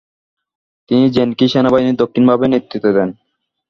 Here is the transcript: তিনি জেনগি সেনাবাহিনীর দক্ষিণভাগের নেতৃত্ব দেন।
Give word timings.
তিনি 0.89 1.05
জেনগি 1.15 1.45
সেনাবাহিনীর 1.47 1.99
দক্ষিণভাগের 2.01 2.51
নেতৃত্ব 2.53 2.87
দেন। 2.95 3.09